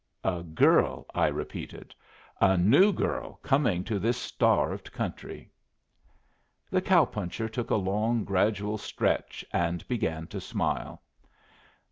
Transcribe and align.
"A 0.23 0.41
girl," 0.41 1.05
I 1.13 1.27
repeated. 1.27 1.93
"A 2.39 2.57
new 2.57 2.91
girl 2.91 3.39
coming 3.43 3.83
to 3.83 3.99
this 3.99 4.17
starved 4.17 4.91
country." 4.91 5.51
The 6.71 6.81
cow 6.81 7.05
puncher 7.05 7.47
took 7.47 7.69
a 7.69 7.75
long, 7.75 8.23
gradual 8.23 8.79
stretch 8.79 9.45
and 9.53 9.87
began 9.87 10.25
to 10.29 10.41
smile. 10.41 11.03